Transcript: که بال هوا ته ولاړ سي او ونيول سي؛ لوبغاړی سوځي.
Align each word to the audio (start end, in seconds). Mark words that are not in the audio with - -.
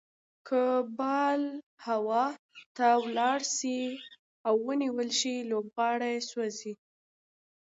که 0.47 0.63
بال 0.97 1.41
هوا 1.85 2.25
ته 2.75 2.87
ولاړ 3.05 3.39
سي 3.57 3.79
او 4.47 4.55
ونيول 4.67 5.09
سي؛ 5.19 5.35
لوبغاړی 5.49 6.15
سوځي. 6.29 6.73